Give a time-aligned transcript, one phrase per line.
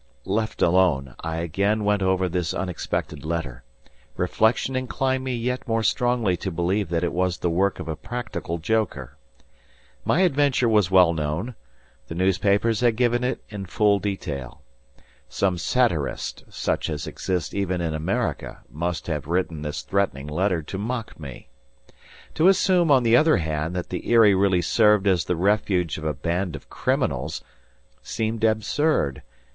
[0.25, 3.61] Left alone, I again went over this unexpected letter.
[4.17, 7.95] Reflection inclined me yet more strongly to believe that it was the work of a
[7.95, 9.15] practical joker.
[10.03, 11.53] My adventure was well known.
[12.07, 14.63] The newspapers had given it in full detail.
[15.29, 20.79] Some satirist, such as exists even in America, must have written this threatening letter to
[20.79, 21.49] mock me.
[22.33, 26.03] To assume, on the other hand, that the Eyrie really served as the refuge of
[26.05, 27.43] a band of criminals,
[28.01, 29.21] seemed absurd.